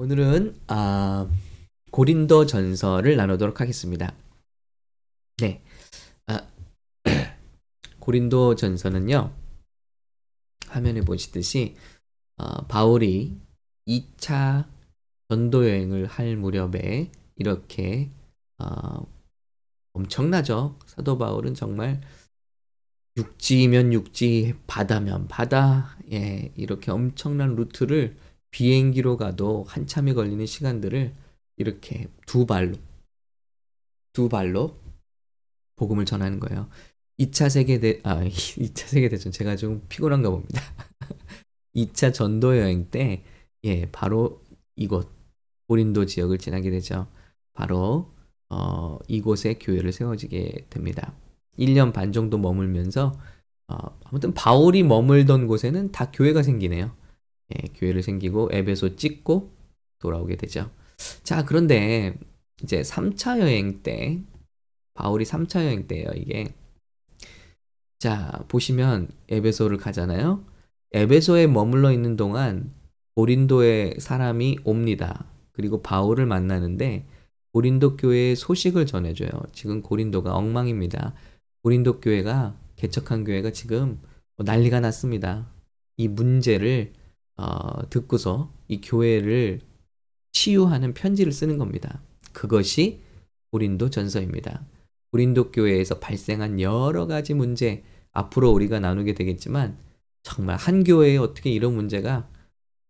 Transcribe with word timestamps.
오늘은 0.00 0.60
아, 0.68 1.28
고린도 1.90 2.46
전설을 2.46 3.16
나누도록 3.16 3.60
하겠습니다. 3.60 4.14
네. 5.38 5.60
아, 6.28 6.46
고린도 7.98 8.54
전설은요. 8.54 9.34
화면에 10.68 11.00
보시듯이 11.00 11.74
어, 12.36 12.64
바울이 12.68 13.40
2차 13.88 14.68
전도 15.30 15.68
여행을 15.68 16.06
할 16.06 16.36
무렵에 16.36 17.10
이렇게 17.34 18.12
어, 18.58 19.04
엄청나죠. 19.94 20.78
사도 20.86 21.18
바울은 21.18 21.54
정말 21.54 22.00
육지면 23.16 23.92
육지, 23.92 24.54
바다면 24.68 25.26
바다, 25.26 25.98
예, 26.12 26.52
이렇게 26.54 26.92
엄청난 26.92 27.56
루트를 27.56 28.16
비행기로 28.50 29.16
가도 29.16 29.64
한참이 29.68 30.14
걸리는 30.14 30.44
시간들을 30.46 31.14
이렇게 31.56 32.08
두 32.26 32.46
발로, 32.46 32.76
두 34.12 34.28
발로 34.28 34.78
복음을 35.76 36.04
전하는 36.04 36.40
거예요. 36.40 36.68
2차 37.18 37.50
세계 37.50 37.80
대, 37.80 38.00
아, 38.04 38.22
2차 38.24 38.86
세계 38.86 39.08
대전, 39.08 39.32
제가 39.32 39.56
좀 39.56 39.84
피곤한가 39.88 40.30
봅니다. 40.30 40.60
2차 41.74 42.12
전도 42.12 42.56
여행 42.58 42.90
때, 42.90 43.24
예, 43.64 43.86
바로 43.90 44.42
이곳, 44.76 45.10
고린도 45.66 46.06
지역을 46.06 46.38
지나게 46.38 46.70
되죠. 46.70 47.08
바로, 47.52 48.12
어, 48.48 48.98
이곳에 49.08 49.54
교회를 49.54 49.92
세워지게 49.92 50.66
됩니다. 50.70 51.14
1년 51.58 51.92
반 51.92 52.12
정도 52.12 52.38
머물면서 52.38 53.18
어, 53.68 53.76
아무튼 54.04 54.32
바울이 54.32 54.82
머물던 54.82 55.46
곳에는 55.46 55.92
다 55.92 56.10
교회가 56.10 56.42
생기네요. 56.42 56.90
예, 57.54 57.68
교회를 57.74 58.02
생기고 58.02 58.50
에베소 58.52 58.96
찍고 58.96 59.50
돌아오게 59.98 60.36
되죠. 60.36 60.70
자, 61.22 61.44
그런데 61.44 62.18
이제 62.62 62.82
3차 62.82 63.40
여행 63.40 63.82
때 63.82 64.20
바울이 64.94 65.24
3차 65.24 65.64
여행 65.64 65.86
때예요, 65.86 66.10
이게. 66.16 66.54
자, 67.98 68.44
보시면 68.48 69.08
에베소를 69.28 69.76
가잖아요. 69.78 70.44
에베소에 70.92 71.46
머물러 71.46 71.92
있는 71.92 72.16
동안 72.16 72.72
고린도에 73.16 73.96
사람이 73.98 74.58
옵니다. 74.64 75.26
그리고 75.52 75.82
바울을 75.82 76.26
만나는데 76.26 77.04
고린도 77.52 77.96
교회의 77.96 78.36
소식을 78.36 78.86
전해줘요. 78.86 79.30
지금 79.52 79.82
고린도가 79.82 80.34
엉망입니다. 80.34 81.14
고린도 81.62 82.00
교회가 82.00 82.56
개척한 82.76 83.24
교회가 83.24 83.50
지금 83.50 84.00
난리가 84.36 84.80
났습니다. 84.80 85.48
이 85.96 86.06
문제를 86.06 86.92
어, 87.38 87.88
듣고서 87.88 88.52
이 88.68 88.80
교회를 88.80 89.60
치유하는 90.32 90.92
편지를 90.92 91.32
쓰는 91.32 91.56
겁니다. 91.56 92.02
그것이 92.32 93.00
고린도 93.50 93.90
전서입니다. 93.90 94.66
고린도 95.10 95.52
교회에서 95.52 96.00
발생한 96.00 96.60
여러 96.60 97.06
가지 97.06 97.34
문제 97.34 97.82
앞으로 98.12 98.50
우리가 98.50 98.80
나누게 98.80 99.14
되겠지만 99.14 99.78
정말 100.22 100.56
한 100.56 100.84
교회에 100.84 101.16
어떻게 101.16 101.50
이런 101.50 101.74
문제가 101.74 102.28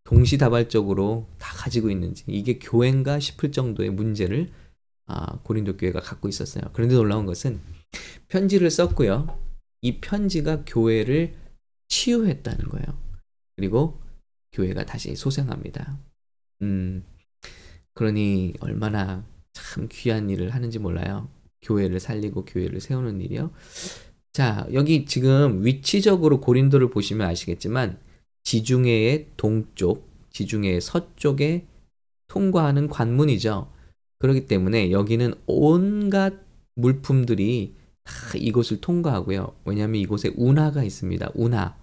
동시다발적으로 0.04 1.28
다 1.38 1.52
가지고 1.54 1.90
있는지 1.90 2.24
이게 2.26 2.58
교회인가 2.58 3.20
싶을 3.20 3.52
정도의 3.52 3.90
문제를 3.90 4.50
아, 5.06 5.38
고린도 5.42 5.76
교회가 5.76 6.00
갖고 6.00 6.28
있었어요. 6.28 6.64
그런데 6.72 6.94
놀라운 6.94 7.26
것은 7.26 7.60
편지를 8.28 8.70
썼고요. 8.70 9.38
이 9.82 10.00
편지가 10.00 10.64
교회를 10.66 11.34
치유했다는 11.88 12.68
거예요. 12.68 12.86
그리고 13.56 13.98
교회가 14.52 14.84
다시 14.86 15.14
소생합니다. 15.14 15.98
음, 16.62 17.04
그러니 17.94 18.54
얼마나 18.60 19.24
참 19.52 19.88
귀한 19.90 20.30
일을 20.30 20.50
하는지 20.50 20.78
몰라요. 20.78 21.28
교회를 21.62 22.00
살리고 22.00 22.44
교회를 22.44 22.80
세우는 22.80 23.20
일이요. 23.20 23.50
자, 24.32 24.66
여기 24.72 25.04
지금 25.04 25.64
위치적으로 25.64 26.40
고린도를 26.40 26.90
보시면 26.90 27.26
아시겠지만 27.28 27.98
지중해의 28.44 29.26
동쪽, 29.36 30.08
지중해의 30.30 30.80
서쪽에 30.80 31.66
통과하는 32.28 32.88
관문이죠. 32.88 33.70
그렇기 34.18 34.46
때문에 34.46 34.90
여기는 34.90 35.34
온갖 35.46 36.34
물품들이 36.76 37.74
다 38.04 38.12
이곳을 38.36 38.80
통과하고요. 38.80 39.54
왜냐하면 39.64 40.00
이곳에 40.00 40.32
운하가 40.36 40.84
있습니다. 40.84 41.30
운하. 41.34 41.76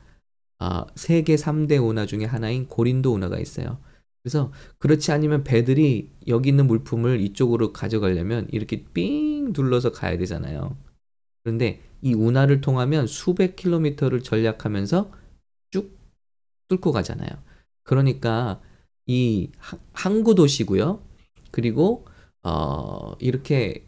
아, 0.59 0.85
세계 0.95 1.35
3대 1.35 1.77
운하 1.77 2.05
중에 2.05 2.25
하나인 2.25 2.67
고린도 2.67 3.13
운하가 3.13 3.39
있어요. 3.39 3.79
그래서 4.23 4.51
그렇지 4.79 5.11
않으면 5.11 5.43
배들이 5.43 6.09
여기 6.27 6.49
있는 6.49 6.65
물품을 6.65 7.21
이쪽으로 7.21 7.73
가져가려면 7.73 8.47
이렇게 8.51 8.83
삥 8.93 9.53
둘러서 9.53 9.91
가야 9.91 10.17
되잖아요. 10.17 10.75
그런데 11.43 11.81
이 12.01 12.13
운하를 12.13 12.61
통하면 12.61 13.05
수백 13.05 13.55
킬로미터를 13.55 14.23
전략하면서 14.23 15.11
쭉 15.71 15.95
뚫고 16.69 16.91
가잖아요. 16.91 17.29
그러니까 17.83 18.61
이 19.05 19.51
항구 19.93 20.33
도시고요. 20.33 21.01
그리고 21.51 22.05
어, 22.43 23.15
이렇게 23.19 23.85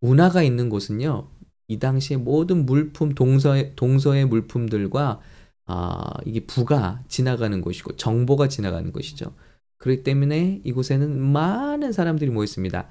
운하가 0.00 0.42
있는 0.42 0.68
곳은요. 0.68 1.28
이 1.68 1.78
당시에 1.78 2.16
모든 2.16 2.66
물품 2.66 3.14
동서의 3.14 3.72
동서의 3.76 4.26
물품들과 4.26 5.20
아, 5.68 6.14
이게 6.26 6.40
부가 6.46 7.02
지나가는 7.08 7.60
곳이고 7.60 7.96
정보가 7.96 8.48
지나가는 8.48 8.90
곳이죠. 8.92 9.34
그렇기 9.78 10.02
때문에 10.02 10.62
이곳에는 10.64 11.20
많은 11.20 11.92
사람들이 11.92 12.30
모여 12.30 12.44
있습니다. 12.44 12.88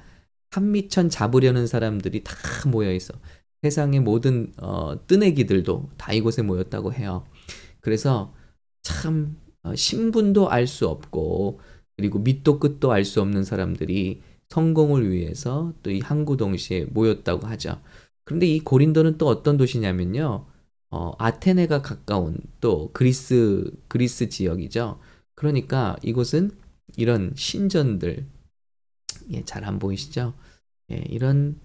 한미천 0.52 1.10
잡으려는 1.10 1.68
사람들이 1.68 2.24
다 2.24 2.34
모여 2.70 2.94
있어. 2.94 3.14
세상의 3.64 4.02
모든 4.02 4.54
어, 4.62 4.96
뜨내기들도 5.08 5.90
다 5.98 6.14
이곳에 6.14 6.42
모였다고 6.44 6.94
해요. 6.94 7.26
그래서 7.82 8.34
참 8.84 9.38
어, 9.64 9.76
신분도 9.76 10.50
알 10.50 10.68
수 10.68 10.88
없고 10.88 11.60
그리고 11.98 12.20
밑도 12.20 12.60
끝도 12.60 12.92
알 12.92 13.04
수 13.06 13.22
없는 13.22 13.44
사람들이 13.44 14.22
성공을 14.50 15.12
위해서 15.12 15.74
또 15.84 15.92
이 15.92 16.00
항구 16.00 16.38
동시에 16.38 16.86
모였다고 16.86 17.48
하죠. 17.48 17.82
그런데 18.24 18.46
이 18.48 18.60
고린도는 18.60 19.18
또 19.18 19.28
어떤 19.28 19.58
도시냐면요. 19.58 20.46
어, 20.90 21.14
아테네가 21.20 21.82
가까운 21.82 22.38
또 22.62 22.92
그리스 22.94 23.72
그리스 23.88 24.30
지역이죠. 24.30 25.00
그러니까 25.36 25.98
이곳은 26.04 26.52
이런 26.98 27.34
신전들 27.36 28.26
예, 29.32 29.44
잘 29.46 29.64
안 29.66 29.80
보이시죠? 29.80 30.34
예, 30.92 31.04
이런 31.10 31.60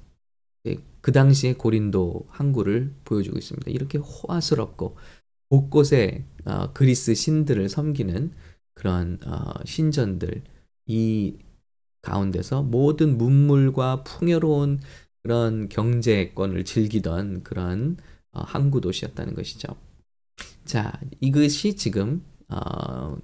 예, 0.66 0.76
그 1.00 1.12
당시의 1.12 1.54
고린도 1.58 2.26
항구를 2.30 2.94
보여주고 3.04 3.38
있습니다. 3.38 3.70
이렇게 3.70 3.98
호화스럽고 3.98 4.96
곳곳에 5.50 6.24
어, 6.46 6.72
그리스 6.72 7.14
신들을 7.14 7.68
섬기는 7.68 8.32
그런 8.74 9.18
어, 9.26 9.54
신전들 9.64 10.42
이 10.86 11.38
가운데서 12.02 12.62
모든 12.62 13.18
문물과 13.18 14.04
풍요로운 14.04 14.80
그런 15.22 15.68
경제권을 15.68 16.64
즐기던 16.64 17.44
그런 17.44 17.96
어, 18.32 18.42
항구 18.42 18.80
도시였다는 18.80 19.34
것이죠. 19.34 19.76
자, 20.64 20.98
이것이 21.20 21.76
지금 21.76 22.24
어, 22.48 23.16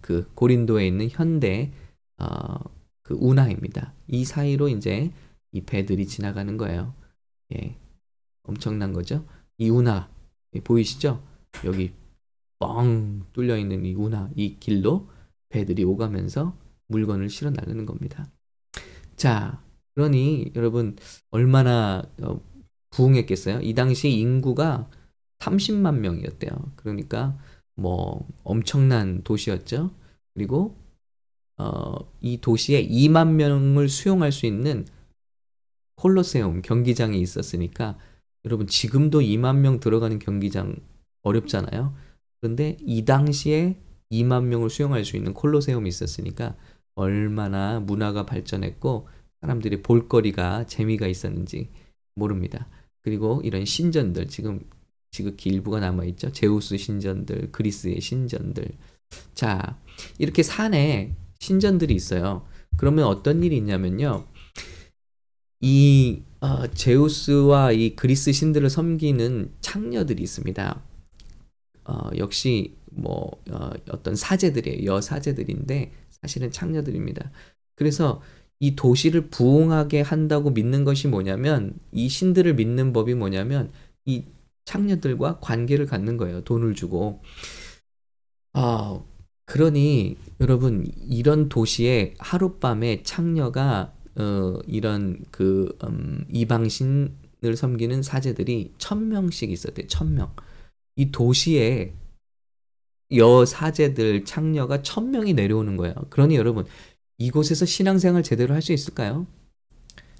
그 0.00 0.30
고린도에 0.34 0.86
있는 0.86 1.08
현대 1.10 1.72
어, 2.18 2.58
그 3.02 3.14
운하입니다. 3.14 3.94
이 4.08 4.24
사이로 4.24 4.68
이제 4.68 5.12
이 5.52 5.60
배들이 5.60 6.06
지나가는 6.06 6.56
거예요. 6.56 6.94
예, 7.54 7.76
엄청난 8.42 8.92
거죠. 8.92 9.24
이 9.58 9.70
운하 9.70 10.08
예, 10.54 10.60
보이시죠? 10.60 11.22
여기 11.64 11.92
뻥 12.58 13.24
뚫려 13.32 13.56
있는 13.56 13.84
이 13.84 13.94
운하 13.94 14.30
이 14.34 14.58
길로 14.58 15.08
배들이 15.48 15.84
오가면서 15.84 16.56
물건을 16.88 17.28
실어 17.28 17.50
나르는 17.50 17.86
겁니다. 17.86 18.30
자, 19.16 19.62
그러니 19.94 20.52
여러분 20.56 20.96
얼마나 21.30 22.02
어, 22.22 22.40
부흥했겠어요? 22.94 23.60
이 23.62 23.74
당시 23.74 24.10
인구가 24.10 24.88
30만 25.40 25.98
명이었대요. 25.98 26.50
그러니까 26.76 27.36
뭐 27.74 28.26
엄청난 28.44 29.22
도시였죠. 29.24 29.90
그리고 30.34 30.76
어, 31.56 31.96
이 32.20 32.40
도시에 32.40 32.86
2만 32.86 33.32
명을 33.34 33.88
수용할 33.88 34.32
수 34.32 34.46
있는 34.46 34.86
콜로세움 35.96 36.62
경기장이 36.62 37.20
있었으니까 37.20 37.98
여러분 38.44 38.66
지금도 38.66 39.20
2만 39.20 39.58
명 39.60 39.80
들어가는 39.80 40.18
경기장 40.18 40.76
어렵잖아요. 41.22 41.94
그런데 42.40 42.76
이 42.80 43.04
당시에 43.04 43.78
2만 44.10 44.44
명을 44.44 44.70
수용할 44.70 45.04
수 45.04 45.16
있는 45.16 45.34
콜로세움이 45.34 45.88
있었으니까 45.88 46.56
얼마나 46.94 47.80
문화가 47.80 48.26
발전했고 48.26 49.08
사람들이 49.40 49.82
볼거리가 49.82 50.66
재미가 50.66 51.06
있었는지 51.06 51.70
모릅니다. 52.14 52.68
그리고 53.04 53.40
이런 53.44 53.64
신전들 53.64 54.28
지금 54.28 54.60
지극히 55.10 55.50
일부가 55.50 55.78
남아 55.78 56.04
있죠. 56.06 56.32
제우스 56.32 56.76
신전들, 56.76 57.52
그리스의 57.52 58.00
신전들. 58.00 58.68
자, 59.34 59.78
이렇게 60.18 60.42
산에 60.42 61.14
신전들이 61.38 61.94
있어요. 61.94 62.46
그러면 62.76 63.04
어떤 63.04 63.44
일이 63.44 63.56
있냐면요. 63.58 64.26
이 65.60 66.22
어, 66.40 66.66
제우스와 66.66 67.72
이 67.72 67.94
그리스 67.94 68.32
신들을 68.32 68.68
섬기는 68.68 69.52
창녀들이 69.60 70.22
있습니다. 70.22 70.82
어, 71.84 72.10
역시 72.16 72.74
뭐 72.90 73.30
어, 73.50 73.70
떤 74.02 74.16
사제들이에요. 74.16 74.84
여사제들인데 74.90 75.92
사실은 76.10 76.50
창녀들입니다. 76.50 77.30
그래서 77.76 78.22
이 78.60 78.76
도시를 78.76 79.28
부흥하게 79.28 80.00
한다고 80.00 80.50
믿는 80.50 80.84
것이 80.84 81.08
뭐냐면 81.08 81.74
이 81.92 82.08
신들을 82.08 82.54
믿는 82.54 82.92
법이 82.92 83.14
뭐냐면 83.14 83.70
이 84.04 84.24
창녀들과 84.64 85.40
관계를 85.40 85.86
갖는 85.86 86.16
거예요. 86.16 86.42
돈을 86.42 86.74
주고. 86.74 87.20
아, 88.52 89.00
그러니 89.46 90.16
여러분 90.40 90.86
이런 91.02 91.48
도시에 91.48 92.14
하룻밤에 92.18 93.02
창녀가 93.02 93.92
어, 94.16 94.58
이런 94.66 95.18
그 95.30 95.76
음, 95.84 96.24
이방신을 96.30 97.56
섬기는 97.56 98.02
사제들이 98.02 98.72
천 98.78 99.08
명씩 99.08 99.50
있었대. 99.50 99.86
천 99.88 100.14
명. 100.14 100.34
이 100.96 101.10
도시에 101.10 101.92
여 103.16 103.44
사제들 103.44 104.24
창녀가 104.24 104.82
천 104.82 105.10
명이 105.10 105.34
내려오는 105.34 105.76
거예요. 105.76 105.94
그러니 106.10 106.36
여러분 106.36 106.64
이곳에서 107.24 107.64
신앙생활 107.64 108.22
제대로 108.22 108.54
할 108.54 108.62
수 108.62 108.72
있을까요? 108.72 109.26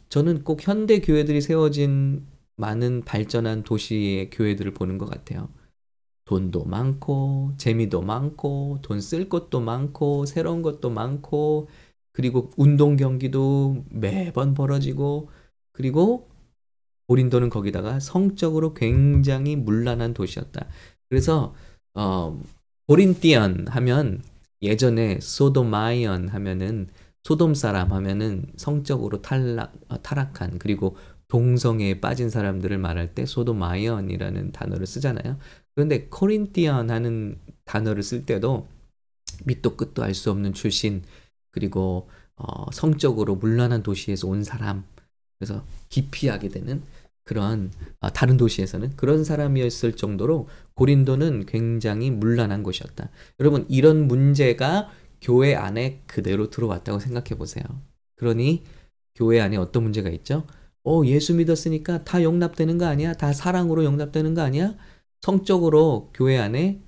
저는 0.09 0.45
꼭 0.45 0.67
현대 0.67 1.01
교회들이 1.01 1.41
세워진 1.41 2.27
많은 2.57 3.03
발전한 3.05 3.63
도시의 3.65 4.31
교회들을 4.31 4.75
보는 4.75 4.99
것 4.99 5.07
같아요. 5.11 5.49
돈도 6.27 6.65
많고, 6.65 7.53
재미도 7.59 8.03
많고, 8.03 8.79
돈 8.83 9.01
쓸 9.01 9.29
것도 9.29 9.61
많고, 9.61 10.25
새로운 10.27 10.63
것도 10.63 10.91
많고, 10.91 11.69
그리고 12.13 12.51
운동 12.57 12.97
경기도 12.97 13.85
매번 13.91 14.55
벌어지고, 14.55 15.31
그리고 15.73 16.29
고린도는 17.09 17.51
거기다가 17.51 18.01
성적으로 18.01 18.73
굉장히 18.73 19.57
문란한 19.57 20.15
도시였다. 20.15 20.67
그래서, 21.11 21.55
어, 21.95 22.41
Corinthian 22.89 23.67
하면 23.69 24.23
예전에 24.65 25.19
Sodomian 25.21 26.29
하면은 26.29 26.89
소돔 27.23 27.55
사람 27.55 27.93
하면은 27.93 28.47
성적으로 28.57 29.23
탈락, 29.23 29.75
어, 29.89 30.03
타락한 30.03 30.59
그리고 30.59 30.97
동성애에 31.29 32.01
빠진 32.01 32.31
사람들을 32.31 32.77
말할 32.79 33.15
때 33.15 33.27
Sodomian이라는 33.27 34.53
단어를 34.53 34.87
쓰잖아요. 34.87 35.39
그런데 35.75 36.07
Corinthian 36.09 36.91
하는 36.91 37.39
단어를 37.65 38.03
쓸 38.03 38.25
때도 38.27 38.69
밑도 39.45 39.77
끝도 39.77 40.03
알 40.03 40.15
수 40.15 40.31
없는 40.31 40.53
출신 40.53 41.03
그리고 41.51 42.09
어, 42.37 42.71
성적으로 42.73 43.37
문란한 43.37 43.83
도시에서 43.83 44.29
온 44.29 44.45
사람 44.45 44.85
그래서 45.39 45.65
기피하게 45.89 46.49
되는 46.49 46.83
그런 47.25 47.73
어, 48.01 48.11
다른 48.11 48.37
도시에서는 48.37 48.97
그런 48.97 49.25
사람이었을 49.25 49.97
정도로 49.97 50.49
고린도는 50.75 51.47
굉장히 51.47 52.11
문란한 52.11 52.63
곳이었다. 52.63 53.11
여러분 53.41 53.65
이런 53.69 54.07
문제가 54.07 54.91
교회 55.21 55.55
안에 55.55 56.03
그대로 56.07 56.51
들어왔다고 56.51 56.99
생각해 56.99 57.39
보세요. 57.39 57.65
그러니 58.17 58.63
교회 59.15 59.41
안에 59.41 59.57
어떤 59.57 59.83
문제가 59.83 60.11
있죠? 60.11 60.47
어, 60.85 61.03
예수 61.07 61.35
믿었으니까 61.35 62.05
다 62.05 62.23
용납되는 62.23 62.77
거 62.77 62.85
아니야? 62.85 63.15
다 63.15 63.33
사랑으로 63.33 63.85
용납되는 63.85 64.35
거 64.35 64.43
아니야? 64.43 64.75
성적으로 65.23 66.11
교회 66.13 66.37
안에 66.37 66.81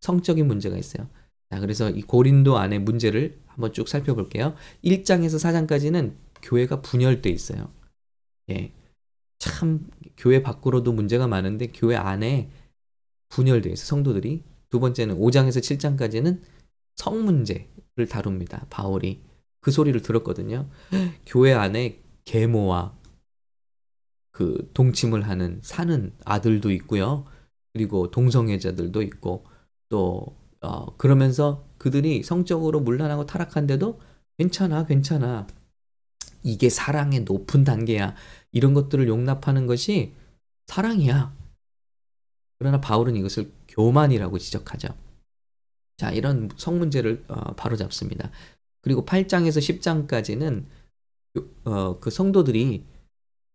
성적인 0.00 0.48
문제가 0.48 0.76
있어요. 0.76 1.06
자, 1.50 1.60
그래서 1.60 1.90
이 1.90 2.02
고린도 2.02 2.58
안에 2.58 2.80
문제를 2.80 3.38
한번 3.46 3.72
쭉 3.72 3.88
살펴볼게요. 3.88 4.54
1장에서 4.84 5.38
4장까지는 5.68 6.14
교회가 6.42 6.80
분열돼 6.80 7.30
있어요. 7.30 7.70
예. 8.50 8.72
참 9.40 9.88
교회 10.16 10.42
밖으로도 10.42 10.92
문제가 10.92 11.26
많은데 11.26 11.68
교회 11.68 11.96
안에 11.96 12.50
분열돼 13.30 13.70
있어 13.70 13.84
성도들이. 13.86 14.44
두 14.68 14.78
번째는 14.78 15.16
5장에서 15.18 15.58
7장까지는 15.58 16.40
성 16.94 17.24
문제를 17.24 18.06
다룹니다. 18.08 18.66
바울이 18.70 19.22
그 19.60 19.72
소리를 19.72 20.00
들었거든요. 20.02 20.68
교회 21.26 21.52
안에 21.52 22.00
계모와 22.24 22.96
그 24.30 24.70
동침을 24.74 25.26
하는 25.26 25.58
사는 25.62 26.12
아들도 26.24 26.70
있고요. 26.72 27.24
그리고 27.72 28.10
동성애자들도 28.10 29.02
있고 29.02 29.46
또 29.88 30.36
어, 30.60 30.96
그러면서 30.96 31.66
그들이 31.78 32.22
성적으로 32.22 32.80
문란하고 32.80 33.26
타락한데도 33.26 34.00
괜찮아, 34.38 34.86
괜찮아. 34.86 35.46
이게 36.42 36.68
사랑의 36.68 37.20
높은 37.20 37.64
단계야. 37.64 38.14
이런 38.52 38.74
것들을 38.74 39.06
용납하는 39.08 39.66
것이 39.66 40.12
사랑이야. 40.66 41.34
그러나 42.58 42.80
바울은 42.80 43.16
이것을 43.16 43.50
교만이라고 43.68 44.38
지적하죠. 44.38 44.88
자, 45.96 46.10
이런 46.10 46.48
성 46.56 46.78
문제를 46.78 47.24
어, 47.28 47.54
바로 47.54 47.76
잡습니다. 47.76 48.30
그리고 48.82 49.04
8장에서 49.04 49.58
10장까지는 50.08 50.64
어, 51.64 51.98
그 51.98 52.10
성도들이 52.10 52.84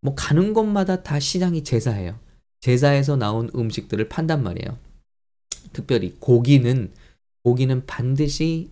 뭐 0.01 0.13
가는 0.15 0.53
곳마다 0.53 1.03
다 1.03 1.19
시장이 1.19 1.63
제사예요. 1.63 2.19
제사에서 2.61 3.15
나온 3.15 3.49
음식들을 3.55 4.07
판단 4.09 4.43
말이에요. 4.43 4.77
특별히 5.73 6.15
고기는 6.19 6.91
고기는 7.43 7.85
반드시 7.85 8.71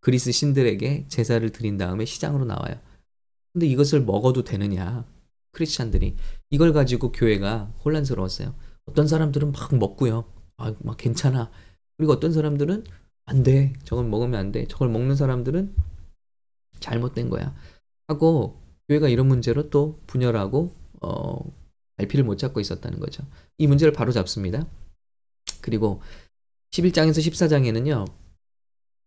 그리스 0.00 0.32
신들에게 0.32 1.06
제사를 1.08 1.50
드린 1.50 1.78
다음에 1.78 2.04
시장으로 2.04 2.44
나와요. 2.44 2.78
근데 3.58 3.66
이것을 3.66 4.02
먹어도 4.02 4.44
되느냐? 4.44 5.04
크리스찬들이 5.50 6.14
이걸 6.48 6.72
가지고 6.72 7.10
교회가 7.10 7.72
혼란스러웠어요. 7.84 8.54
어떤 8.84 9.08
사람들은 9.08 9.50
막 9.50 9.74
먹고요. 9.74 10.26
아, 10.58 10.72
막 10.78 10.96
괜찮아. 10.96 11.50
그리고 11.96 12.12
어떤 12.12 12.32
사람들은 12.32 12.84
안 13.24 13.42
돼. 13.42 13.72
저걸 13.82 14.06
먹으면 14.06 14.38
안 14.38 14.52
돼. 14.52 14.68
저걸 14.68 14.90
먹는 14.90 15.16
사람들은 15.16 15.74
잘못된 16.78 17.30
거야. 17.30 17.52
하고 18.06 18.62
교회가 18.88 19.08
이런 19.08 19.26
문제로 19.26 19.70
또 19.70 19.98
분열하고 20.06 20.72
어, 21.00 21.52
갈피를 21.96 22.24
못 22.24 22.38
잡고 22.38 22.60
있었다는 22.60 23.00
거죠. 23.00 23.24
이 23.58 23.66
문제를 23.66 23.92
바로 23.92 24.12
잡습니다. 24.12 24.68
그리고 25.60 26.00
11장에서 26.70 27.18
14장에는요. 27.18 28.06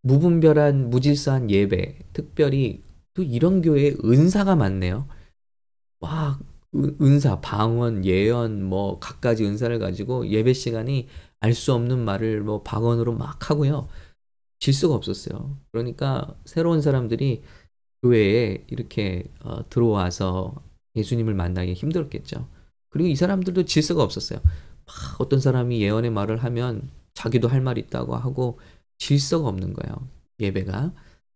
무분별한 0.02 0.90
무질서한 0.90 1.50
예배, 1.50 2.00
특별히 2.12 2.82
또 3.14 3.22
이런 3.22 3.62
교회에 3.62 3.94
은사가 4.04 4.56
많네요. 4.56 5.06
막 6.00 6.40
은사, 7.00 7.40
방언, 7.40 8.04
예언, 8.06 8.64
뭐 8.64 8.98
갖가지 8.98 9.44
은사를 9.44 9.78
가지고 9.78 10.28
예배 10.28 10.52
시간이 10.54 11.08
알 11.40 11.54
수 11.54 11.72
없는 11.74 12.04
말을 12.04 12.42
뭐 12.42 12.62
방언으로 12.62 13.14
막 13.14 13.50
하고요. 13.50 13.88
질수가 14.60 14.94
없었어요. 14.94 15.58
그러니까 15.72 16.36
새로운 16.44 16.82
사람들이 16.82 17.42
교회에 18.02 18.64
이렇게 18.68 19.24
어, 19.44 19.68
들어와서 19.70 20.54
예수님을 20.96 21.34
만나기 21.34 21.74
힘들었겠죠. 21.74 22.48
그리고 22.90 23.08
이 23.08 23.16
사람들도 23.16 23.64
질서가 23.64 24.02
없었어요. 24.02 24.40
막 24.86 25.20
어떤 25.20 25.40
사람이 25.40 25.82
예언의 25.82 26.10
말을 26.10 26.38
하면 26.44 26.90
자기도 27.14 27.48
할 27.48 27.60
말 27.62 27.78
있다고 27.78 28.16
하고 28.16 28.58
질서가 28.98 29.48
없는 29.48 29.74
거예요. 29.74 30.08
예배가. 30.40 30.92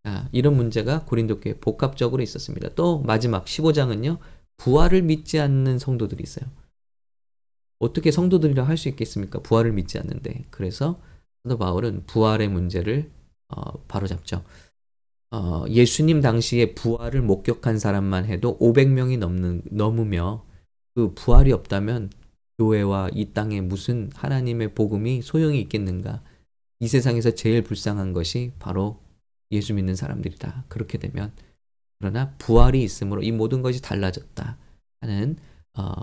아, 0.07 0.29
이런 0.31 0.57
문제가 0.57 1.05
고린도 1.05 1.41
교회 1.41 1.55
복합적으로 1.59 2.23
있었습니다. 2.23 2.71
또 2.77 3.01
마지막 3.01 3.45
15장은요. 3.45 4.19
부활을 4.57 5.03
믿지 5.03 5.41
않는 5.41 5.81
성도들이 5.81 6.23
있어요. 6.23 6.49
어떻게 7.81 8.13
성도들이라 8.13 8.63
할 8.63 8.77
수 8.77 8.89
있겠습니까? 8.89 9.41
부활을 9.41 9.73
믿지 9.73 9.99
않는데. 9.99 10.45
그래서 10.51 11.01
사도 11.43 11.59
바울은 11.59 12.05
부활의 12.07 12.49
문제를 12.49 13.11
어, 13.49 13.85
바로 13.89 14.07
잡죠. 14.07 14.45
어, 15.33 15.65
예수님 15.69 16.21
당시에 16.21 16.75
부활을 16.75 17.21
목격한 17.23 17.81
사람만 17.81 18.27
해도 18.27 18.57
500명이 18.61 19.19
넘는, 19.19 19.63
넘으며 19.73 20.45
그 20.95 21.15
부활이 21.15 21.51
없다면 21.53 22.11
교회와 22.59 23.11
이 23.13 23.33
땅에 23.35 23.61
무슨 23.61 24.11
하나님의 24.15 24.75
복음이 24.75 25.23
소용이 25.23 25.61
있겠는가? 25.63 26.23
이 26.79 26.87
세상에서 26.87 27.33
제일 27.33 27.63
불쌍한 27.63 28.13
것이 28.13 28.53
바로 28.61 29.01
예수 29.51 29.75
믿는 29.75 29.95
사람들이다. 29.95 30.65
그렇게 30.69 30.99
되면 30.99 31.33
그러나 31.99 32.35
부활이 32.39 32.83
있으므로 32.83 33.23
이 33.23 33.33
모든 33.33 33.63
것이 33.63 33.81
달라졌다 33.81 34.59
하는 35.01 35.37
어, 35.75 35.95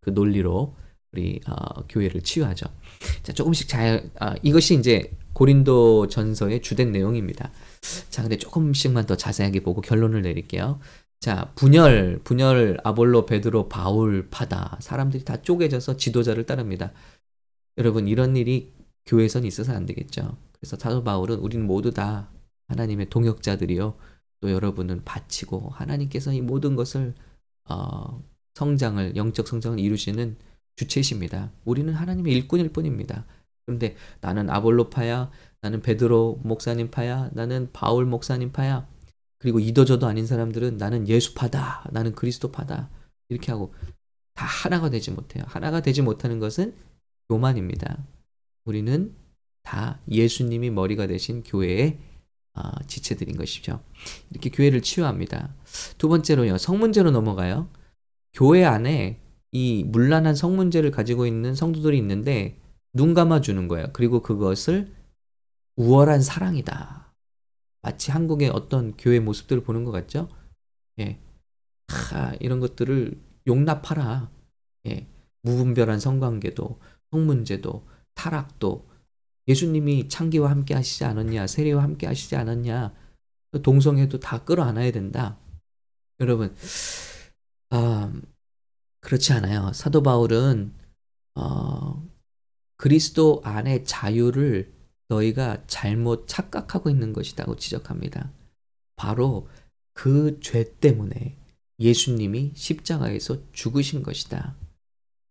그 0.00 0.10
논리로 0.10 0.74
우리 1.12 1.40
어, 1.46 1.86
교회를 1.88 2.22
치유하죠. 2.22 2.66
자 3.22 3.32
조금씩 3.32 3.68
잘 3.68 4.10
아, 4.18 4.34
이것이 4.42 4.78
이제 4.78 5.10
고린도 5.32 6.08
전서의 6.08 6.62
주된 6.62 6.92
내용입니다. 6.92 7.50
자 8.08 8.22
근데 8.22 8.36
조금씩만 8.38 9.06
더 9.06 9.16
자세하게 9.16 9.60
보고 9.60 9.80
결론을 9.80 10.22
내릴게요. 10.22 10.80
자, 11.20 11.50
분열, 11.54 12.20
분열, 12.22 12.78
아볼로, 12.84 13.26
베드로, 13.26 13.68
바울, 13.68 14.28
파다. 14.30 14.76
사람들이 14.80 15.24
다 15.24 15.40
쪼개져서 15.40 15.96
지도자를 15.96 16.44
따릅니다. 16.44 16.92
여러분, 17.78 18.06
이런 18.06 18.36
일이 18.36 18.72
교회에선 19.06 19.44
있어서 19.44 19.72
안 19.72 19.86
되겠죠. 19.86 20.36
그래서 20.52 20.76
사도 20.78 21.02
바울은 21.02 21.36
우리는 21.38 21.66
모두 21.66 21.90
다 21.90 22.28
하나님의 22.68 23.10
동역자들이요. 23.10 23.96
또 24.40 24.50
여러분은 24.50 25.04
바치고 25.04 25.70
하나님께서 25.70 26.32
이 26.32 26.40
모든 26.40 26.76
것을 26.76 27.14
어, 27.68 28.22
성장을 28.54 29.16
영적 29.16 29.48
성장을 29.48 29.78
이루시는 29.78 30.36
주체이십니다. 30.76 31.52
우리는 31.64 31.92
하나님의 31.92 32.32
일꾼일 32.34 32.70
뿐입니다. 32.70 33.24
그런데 33.64 33.96
나는 34.20 34.48
아볼로파야, 34.50 35.30
나는 35.60 35.82
베드로 35.82 36.40
목사님 36.44 36.90
파야, 36.90 37.30
나는 37.32 37.70
바울 37.72 38.06
목사님 38.06 38.52
파야. 38.52 38.86
그리고 39.38 39.58
이도저도 39.58 40.06
아닌 40.06 40.26
사람들은 40.26 40.76
나는 40.76 41.08
예수파다, 41.08 41.88
나는 41.92 42.14
그리스도파다. 42.14 42.88
이렇게 43.28 43.52
하고 43.52 43.74
다 44.34 44.46
하나가 44.46 44.90
되지 44.90 45.10
못해요. 45.10 45.44
하나가 45.46 45.80
되지 45.80 46.02
못하는 46.02 46.38
것은 46.38 46.74
교만입니다. 47.28 47.98
우리는 48.64 49.14
다 49.62 49.98
예수님이 50.08 50.70
머리가 50.70 51.06
되신 51.06 51.42
교회의 51.42 51.98
어, 52.56 52.70
지체들인 52.86 53.36
것이죠. 53.36 53.80
이렇게 54.30 54.50
교회를 54.50 54.80
치유합니다. 54.82 55.54
두 55.98 56.08
번째로요, 56.08 56.58
성문제로 56.58 57.10
넘어가요. 57.10 57.68
교회 58.32 58.64
안에 58.64 59.20
이 59.52 59.84
문란한 59.84 60.34
성문제를 60.34 60.90
가지고 60.90 61.26
있는 61.26 61.54
성도들이 61.54 61.96
있는데 61.98 62.58
눈 62.92 63.14
감아주는 63.14 63.68
거예요. 63.68 63.88
그리고 63.92 64.22
그것을 64.22 64.94
우월한 65.76 66.22
사랑이다. 66.22 67.12
마치 67.82 68.10
한국의 68.10 68.48
어떤 68.50 68.96
교회 68.96 69.20
모습들을 69.20 69.62
보는 69.62 69.84
것 69.84 69.92
같죠? 69.92 70.28
예. 70.98 71.20
하, 71.88 72.34
이런 72.40 72.58
것들을 72.58 73.20
용납하라. 73.46 74.30
예. 74.88 75.06
무분별한 75.42 76.00
성관계도, 76.00 76.80
성문제도, 77.10 77.86
타락도, 78.14 78.88
예수님이 79.48 80.08
창기와 80.08 80.50
함께 80.50 80.74
하시지 80.74 81.04
않았냐, 81.04 81.46
세례와 81.46 81.82
함께 81.82 82.06
하시지 82.06 82.34
않았냐, 82.36 82.92
동성애도 83.62 84.20
다 84.20 84.44
끌어안아야 84.44 84.90
된다. 84.92 85.38
여러분, 86.20 86.54
아, 87.70 88.12
그렇지 89.00 89.32
않아요. 89.34 89.72
사도 89.72 90.02
바울은 90.02 90.74
어, 91.34 92.02
그리스도 92.76 93.40
안의 93.44 93.84
자유를 93.84 94.72
너희가 95.08 95.66
잘못 95.66 96.26
착각하고 96.26 96.90
있는 96.90 97.12
것이라고 97.12 97.56
지적합니다. 97.56 98.32
바로 98.96 99.48
그 99.92 100.40
죄 100.40 100.76
때문에 100.80 101.36
예수님이 101.78 102.52
십자가에서 102.54 103.38
죽으신 103.52 104.02
것이다. 104.02 104.56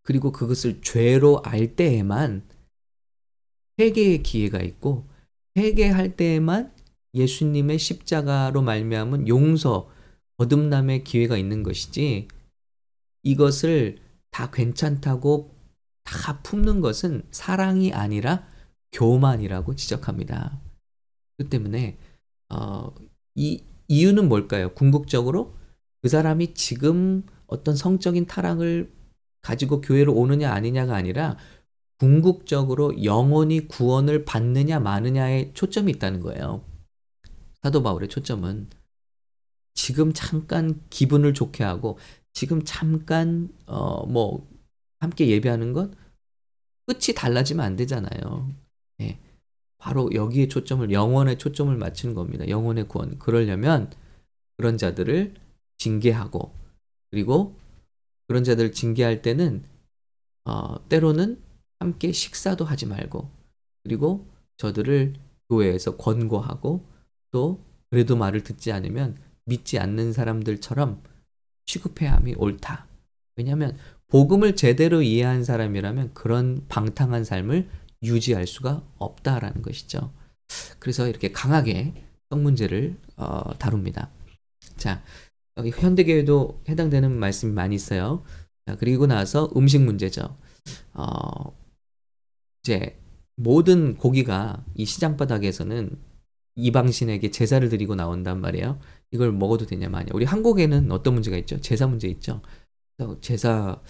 그리고 0.02 0.32
그것을 0.32 0.80
죄로 0.82 1.42
알 1.44 1.74
때에만 1.74 2.42
회개의 3.78 4.22
기회가 4.22 4.60
있고 4.60 5.06
회개할 5.56 6.16
때에만 6.16 6.72
예수님의 7.14 7.78
십자가로 7.78 8.62
말미암은 8.62 9.28
용서, 9.28 9.90
거듭남의 10.38 11.04
기회가 11.04 11.36
있는 11.36 11.62
것이지 11.62 12.28
이것을 13.22 13.98
다 14.30 14.50
괜찮다고 14.50 15.54
다 16.04 16.42
품는 16.42 16.80
것은 16.80 17.22
사랑이 17.30 17.92
아니라 17.92 18.46
교만이라고 18.92 19.74
지적합니다. 19.74 20.60
그 21.38 21.48
때문에 21.48 21.96
어, 22.50 22.94
이 23.34 23.62
이유는 23.88 24.28
뭘까요? 24.28 24.72
궁극적으로 24.74 25.56
그 26.02 26.08
사람이 26.08 26.54
지금 26.54 27.24
어떤 27.46 27.74
성적인 27.76 28.26
타락을 28.26 28.92
가지고 29.42 29.80
교회로 29.80 30.14
오느냐 30.14 30.52
아니냐가 30.52 30.94
아니라 30.96 31.36
궁극적으로 31.98 33.04
영원히 33.04 33.66
구원을 33.66 34.24
받느냐 34.24 34.80
마느냐에 34.80 35.52
초점이 35.54 35.92
있다는 35.92 36.20
거예요. 36.20 36.64
사도 37.62 37.82
바울의 37.82 38.08
초점은 38.08 38.68
지금 39.74 40.12
잠깐 40.12 40.80
기분을 40.90 41.34
좋게 41.34 41.64
하고 41.64 41.98
지금 42.32 42.62
잠깐 42.64 43.48
어 43.66 44.04
뭐 44.06 44.46
함께 44.98 45.28
예배하는 45.28 45.72
것 45.72 45.90
끝이 46.86 47.14
달라지면 47.14 47.64
안 47.64 47.76
되잖아요. 47.76 48.52
예. 49.00 49.18
바로 49.78 50.10
여기에 50.12 50.48
초점을 50.48 50.90
영원의 50.90 51.38
초점을 51.38 51.74
맞추는 51.76 52.14
겁니다. 52.14 52.48
영원의 52.48 52.88
구원. 52.88 53.18
그러려면 53.18 53.90
그런 54.56 54.78
자들을 54.78 55.34
징계하고 55.78 56.52
그리고 57.10 57.56
그런 58.26 58.44
자들을 58.44 58.72
징계할 58.72 59.22
때는 59.22 59.64
어, 60.44 60.88
때로는 60.88 61.40
함께 61.78 62.12
식사도 62.12 62.64
하지 62.64 62.86
말고 62.86 63.30
그리고 63.82 64.26
저들을 64.56 65.14
교회에서 65.48 65.96
권고하고 65.96 66.84
또 67.30 67.60
그래도 67.90 68.16
말을 68.16 68.42
듣지 68.42 68.72
않으면 68.72 69.16
믿지 69.44 69.78
않는 69.78 70.12
사람들처럼 70.12 71.02
취급해야 71.66 72.14
함이 72.14 72.34
옳다. 72.36 72.86
왜냐하면 73.36 73.76
복음을 74.08 74.56
제대로 74.56 75.02
이해한 75.02 75.44
사람이라면 75.44 76.14
그런 76.14 76.64
방탕한 76.68 77.24
삶을 77.24 77.68
유지할 78.02 78.46
수가 78.46 78.82
없다라는 78.98 79.62
것이죠. 79.62 80.12
그래서 80.78 81.08
이렇게 81.08 81.32
강하게 81.32 81.94
성 82.30 82.42
문제를 82.42 82.96
어, 83.16 83.56
다룹니다. 83.58 84.10
자, 84.76 85.02
현대교회도 85.56 86.62
해당되는 86.68 87.12
말씀이 87.12 87.52
많이 87.52 87.74
있어요. 87.74 88.22
자, 88.66 88.76
그리고 88.76 89.06
나서 89.06 89.50
음식 89.56 89.80
문제죠. 89.80 90.36
어, 90.94 91.56
이제 92.66 92.98
모든 93.36 93.96
고기가 93.96 94.64
이 94.74 94.84
시장 94.84 95.16
바닥에서는 95.16 95.96
이방신에게 96.56 97.30
제사를 97.30 97.68
드리고 97.68 97.94
나온단 97.94 98.40
말이에요. 98.40 98.80
이걸 99.12 99.30
먹어도 99.30 99.66
되냐 99.66 99.88
마냐. 99.88 100.08
우리 100.14 100.24
한국에는 100.24 100.90
어떤 100.90 101.14
문제가 101.14 101.36
있죠? 101.38 101.60
제사 101.60 101.86
문제 101.86 102.08
있죠. 102.08 102.42
제사 103.20 103.80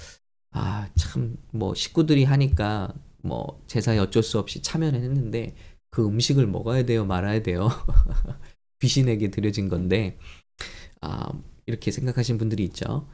아 0.53 0.89
참 0.95 1.37
뭐 1.53 1.75
식구들이 1.75 2.25
하니까 2.25 2.93
뭐 3.23 3.63
제사에 3.67 3.99
어쩔 3.99 4.23
수 4.23 4.39
없이 4.39 4.61
참여는 4.61 5.03
했는데 5.03 5.55
그 5.91 6.07
음식을 6.07 6.47
먹어야 6.47 6.85
돼요, 6.85 7.07
말아야 7.07 7.43
돼요. 7.43 7.69
귀신에게 8.81 9.31
드려진 9.31 9.69
건데 9.71 10.19
아 11.01 11.33
이렇게 11.67 11.91
생각하시는 11.91 12.37
분들이 12.39 12.65
있죠. 12.65 13.09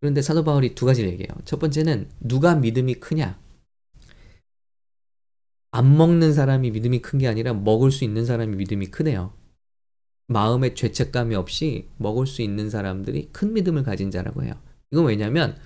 그런데 0.00 0.22
사도 0.22 0.42
바울이 0.44 0.74
두 0.74 0.86
가지를 0.86 1.10
얘기해요. 1.12 1.30
첫 1.44 1.58
번째는 1.60 2.10
누가 2.20 2.56
믿음이 2.56 2.94
크냐? 2.96 3.38
안 5.70 5.96
먹는 5.96 6.32
사람이 6.32 6.70
믿음이 6.70 7.00
큰 7.00 7.18
게 7.18 7.28
아니라 7.28 7.52
먹을 7.54 7.90
수 7.90 8.04
있는 8.04 8.24
사람이 8.24 8.56
믿음이 8.56 8.86
크네요. 8.86 9.32
마음의 10.28 10.74
죄책감이 10.74 11.34
없이 11.34 11.88
먹을 11.96 12.26
수 12.26 12.42
있는 12.42 12.68
사람들이 12.70 13.30
큰 13.32 13.52
믿음을 13.54 13.82
가진 13.82 14.10
자라고 14.10 14.42
해요. 14.42 14.54
이건 14.90 15.06
왜냐면 15.06 15.56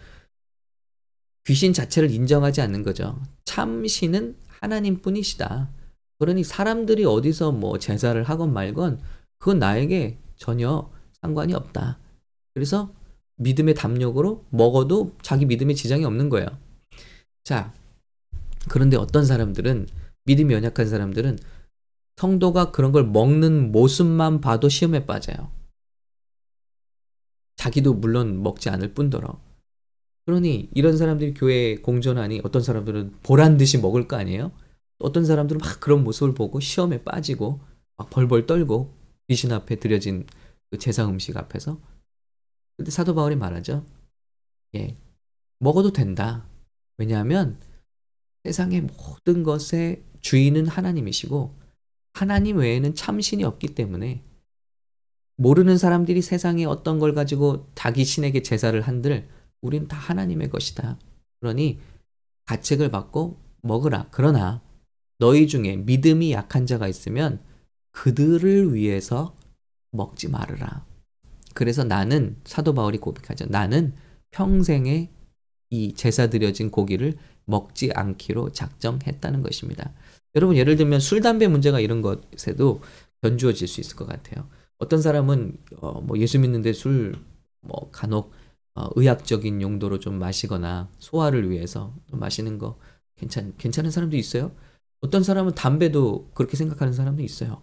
귀신 1.44 1.73
자체를 1.73 2.11
인정하지 2.11 2.61
않는 2.61 2.82
거죠. 2.82 3.21
참 3.44 3.87
신은 3.87 4.37
하나님 4.61 5.00
뿐이시다. 5.00 5.71
그러니 6.18 6.44
사람들이 6.44 7.04
어디서 7.04 7.50
뭐 7.50 7.78
제사를 7.78 8.23
하건 8.23 8.52
말건 8.52 9.00
그건 9.38 9.59
나에게 9.59 10.18
전혀 10.37 10.88
상관이 11.21 11.52
없다. 11.54 11.99
그래서 12.54 12.92
믿음의 13.37 13.75
담력으로 13.75 14.44
먹어도 14.50 15.16
자기 15.23 15.47
믿음에 15.47 15.75
지장이 15.75 16.04
없는 16.04 16.28
거예요. 16.28 16.47
자, 17.42 17.73
그런데 18.69 18.97
어떤 18.97 19.25
사람들은 19.25 19.88
믿음이 20.25 20.54
연약한 20.54 20.87
사람들은 20.87 21.38
성도가 22.16 22.71
그런 22.71 22.92
걸 22.92 23.04
먹는 23.04 23.73
모습만 23.73 24.40
봐도 24.40 24.69
시험에 24.69 25.07
빠져요. 25.07 25.50
자기도 27.57 27.95
물론 27.95 28.42
먹지 28.42 28.71
않을 28.71 28.95
뿐더러. 28.95 29.40
그러니 30.26 30.71
이런 30.75 30.97
사람들이 30.97 31.35
교회에 31.35 31.76
공존하니 31.76 32.40
어떤 32.45 32.62
사람들은 32.62 33.16
보란 33.23 33.57
듯이 33.57 33.78
먹을 33.78 34.07
거 34.07 34.16
아니에요? 34.16 34.52
어떤 34.99 35.25
사람들은 35.25 35.59
막 35.59 35.81
그런 35.81 36.04
모습을 36.04 36.35
보고 36.35 36.61
시험에 36.61 37.02
빠지고 37.02 37.61
막 37.97 38.11
벌벌 38.11 38.47
떨고 38.47 38.95
귀신 39.28 39.52
앞에 39.52 39.76
들여진 39.76 40.26
그 40.71 40.78
제사 40.78 41.07
음식 41.07 41.37
앞에서. 41.37 41.81
근데 42.76 42.90
사도 42.90 43.14
바울이 43.14 43.37
말하죠. 43.37 43.85
예. 44.75 44.97
먹어도 45.59 45.92
된다. 45.92 46.47
왜냐하면 46.99 47.59
세상의 48.44 48.82
모든 48.82 49.42
것의 49.42 50.02
주인은 50.20 50.66
하나님이시고 50.66 51.54
하나님 52.14 52.58
외에는 52.58 52.94
참신이 52.94 53.44
없기 53.44 53.68
때문에 53.68 54.22
모르는 55.37 55.78
사람들이 55.78 56.22
세상에 56.22 56.64
어떤 56.64 56.99
걸 56.99 57.14
가지고 57.14 57.68
자기 57.75 58.04
신에게 58.04 58.42
제사를 58.42 58.80
한들 58.80 59.28
우린 59.61 59.88
다 59.88 59.96
하나님의 59.96 60.50
것이다. 60.50 60.99
그러니 61.40 61.80
가책을 62.46 62.90
받고 62.90 63.40
먹으라. 63.62 64.08
그러나 64.11 64.61
너희 65.18 65.46
중에 65.46 65.76
믿음이 65.76 66.32
약한 66.32 66.66
자가 66.66 66.88
있으면 66.88 67.40
그들을 67.92 68.75
위해서 68.75 69.37
먹지 69.92 70.28
말으라. 70.28 70.84
그래서 71.54 71.84
나는 71.84 72.37
사도 72.44 72.75
바울이 72.75 72.99
고백하죠. 72.99 73.46
나는 73.46 73.94
평생에 74.30 75.11
이 75.73 75.95
제사 75.95 76.29
드려진 76.29 76.71
고기를 76.71 77.14
먹지 77.47 77.91
않기로 77.95 78.52
작정했다는 78.52 79.43
것입니다. 79.43 79.93
여러분 80.35 80.57
예를 80.57 80.76
들면 80.76 81.00
술 81.00 81.21
담배 81.21 81.49
문제가 81.49 81.81
이런 81.81 82.02
것에도 82.02 82.81
견주어질 83.23 83.67
수 83.67 83.81
있을 83.81 83.97
것 83.97 84.07
같아요. 84.07 84.49
어떤 84.79 85.02
사람은 85.02 85.57
어, 85.81 86.00
뭐 86.00 86.19
예수 86.19 86.38
믿는데 86.38 86.73
술 86.73 87.33
뭐 87.62 87.91
간혹 87.91 88.33
어, 88.75 88.88
의학적인 88.97 89.61
용도로 89.62 89.99
좀 89.99 90.19
마시거나 90.19 90.91
소화를 90.99 91.50
위해서 91.50 91.95
마시는 92.11 92.59
거 92.59 92.79
괜찮 93.17 93.55
괜찮은 93.57 93.91
사람도 93.91 94.17
있어요. 94.17 94.55
어떤 95.00 95.23
사람은 95.23 95.55
담배도 95.55 96.31
그렇게 96.35 96.57
생각하는 96.57 96.93
사람도 96.93 97.23
있어요. 97.23 97.62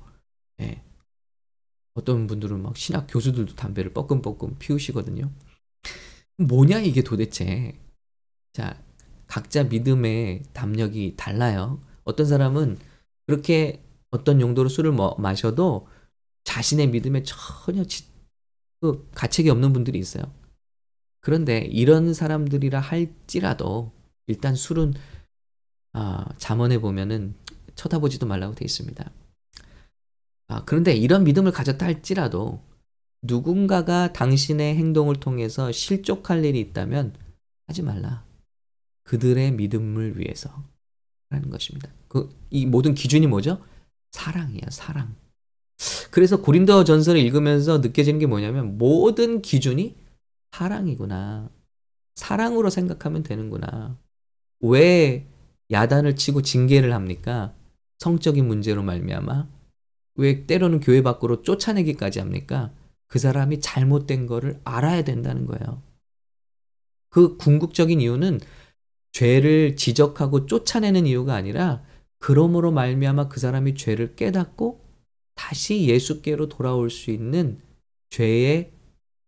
예. 0.62 0.84
어떤 1.96 2.28
분들은 2.28 2.62
막 2.62 2.78
신학 2.78 3.08
교수들도 3.08 3.56
담배를 3.56 3.92
뻐끔뻐끔 3.92 4.58
피우시거든요. 4.60 5.32
뭐냐 6.38 6.80
이게 6.80 7.02
도대체. 7.04 7.78
자, 8.54 8.82
각자 9.28 9.64
믿음의 9.64 10.44
담력이 10.54 11.16
달라요. 11.18 11.80
어떤 12.04 12.26
사람은 12.26 12.78
그렇게 13.28 13.84
어떤 14.12 14.42
용도로 14.42 14.70
술을 14.70 14.92
뭐, 14.92 15.16
마셔도 15.20 15.88
자신의 16.44 16.88
믿음에 16.88 17.24
전혀 17.24 17.84
지, 17.86 18.06
그 18.82 19.08
가책이 19.14 19.50
없는 19.50 19.72
분들이 19.74 20.00
있어요. 20.00 20.24
그런데 21.22 21.60
이런 21.60 22.14
사람들이라 22.14 22.80
할지라도 22.80 23.92
일단 24.26 24.56
술은 24.56 24.94
아, 25.94 26.26
잠언에 26.38 26.78
보면은 26.80 27.36
쳐다보지도 27.76 28.26
말라고 28.26 28.56
되어 28.56 28.66
있습니다. 28.66 29.12
아, 30.48 30.64
그런데 30.66 30.94
이런 30.96 31.24
믿음을 31.24 31.52
가졌다 31.52 31.86
할지라도 31.86 32.62
누군가가 33.22 34.14
당신의 34.14 34.76
행동을 34.76 35.18
통해서 35.18 35.72
실족할 35.72 36.44
일이 36.46 36.60
있다면 36.60 37.14
하지 37.68 37.82
말라. 37.84 38.29
그들의 39.10 39.52
믿음을 39.54 40.20
위해서 40.20 40.64
라는 41.30 41.50
것입니다. 41.50 41.90
그 42.08 42.40
이 42.52 42.66
모든 42.66 42.94
기준이 42.94 43.28
뭐죠? 43.28 43.64
사랑이야, 44.12 44.70
사랑. 44.72 45.16
그래서 46.12 46.42
고린도 46.42 46.84
전설을 46.84 47.22
읽으면서 47.22 47.78
느껴지는 47.78 48.20
게 48.20 48.26
뭐냐면 48.26 48.78
모든 48.78 49.42
기준이 49.42 49.96
사랑이구나. 50.52 51.50
사랑으로 52.16 52.70
생각하면 52.70 53.24
되는구나. 53.24 53.98
왜 54.62 55.28
야단을 55.72 56.16
치고 56.16 56.42
징계를 56.42 56.94
합니까? 56.94 57.54
성적인 58.00 58.48
문제로 58.48 58.82
말미암아 58.82 59.48
왜 60.16 60.46
때로는 60.46 60.80
교회 60.80 61.02
밖으로 61.02 61.44
쫓아내기까지 61.44 62.20
합니까? 62.20 62.74
그 63.08 63.20
사람이 63.20 63.62
잘못된 63.62 64.28
거를 64.28 64.60
알아야 64.64 65.04
된다는 65.04 65.46
거예요. 65.46 65.82
그 67.10 67.38
궁극적인 67.38 68.02
이유는 68.02 68.40
죄를 69.12 69.76
지적하고 69.76 70.46
쫓아내는 70.46 71.06
이유가 71.08 71.36
아니라 71.36 71.84
그러므로 72.20 72.72
말미암아 72.72 73.30
그 73.30 73.40
사람이 73.40 73.76
죄를 73.76 74.16
깨닫고 74.16 74.86
다시 75.36 75.88
예수께로 75.88 76.50
돌아올 76.50 76.90
수 76.90 77.12
있는 77.12 77.60
죄의 78.10 78.72